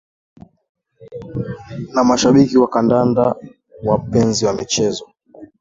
na 1.93 2.01
mashabiki 2.09 2.55
wa 2.61 2.67
kandanda 2.73 3.23
wapenzi 3.87 4.41
wa 4.47 4.53
michezo 4.59 5.05